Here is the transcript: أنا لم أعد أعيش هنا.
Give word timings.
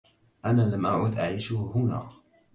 أنا 0.45 0.61
لم 0.61 0.85
أعد 0.85 1.19
أعيش 1.19 1.51
هنا. 1.53 2.09